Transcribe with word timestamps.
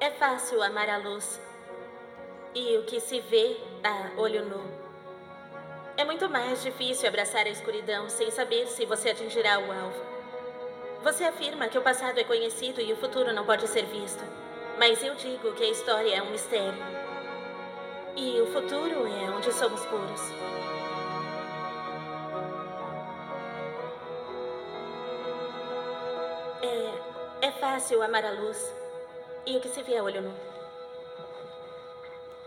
É 0.00 0.10
fácil 0.12 0.62
amar 0.62 0.88
a 0.88 0.96
luz. 0.96 1.38
E 2.54 2.78
o 2.78 2.84
que 2.84 2.98
se 3.00 3.20
vê 3.20 3.58
a 3.84 4.18
olho 4.18 4.46
nu. 4.46 4.64
É 5.94 6.06
muito 6.06 6.26
mais 6.26 6.62
difícil 6.62 7.06
abraçar 7.06 7.44
a 7.44 7.50
escuridão 7.50 8.08
sem 8.08 8.30
saber 8.30 8.66
se 8.66 8.86
você 8.86 9.10
atingirá 9.10 9.58
o 9.58 9.70
alvo. 9.70 10.02
Você 11.02 11.22
afirma 11.24 11.68
que 11.68 11.76
o 11.76 11.82
passado 11.82 12.18
é 12.18 12.24
conhecido 12.24 12.80
e 12.80 12.90
o 12.94 12.96
futuro 12.96 13.30
não 13.34 13.44
pode 13.44 13.68
ser 13.68 13.84
visto. 13.84 14.24
Mas 14.78 15.04
eu 15.04 15.14
digo 15.16 15.52
que 15.52 15.64
a 15.64 15.70
história 15.70 16.16
é 16.16 16.22
um 16.22 16.30
mistério. 16.30 16.82
E 18.16 18.40
o 18.40 18.46
futuro 18.54 19.06
é 19.06 19.30
onde 19.30 19.52
somos 19.52 19.84
puros. 19.84 20.22
É, 26.62 27.48
é 27.48 27.52
fácil 27.52 28.02
amar 28.02 28.24
a 28.24 28.30
luz 28.30 28.80
e 29.46 29.56
o 29.56 29.60
que 29.60 29.68
se 29.68 29.82
vê 29.82 29.96
a 29.96 30.02
olho 30.02 30.22
nu. 30.22 30.32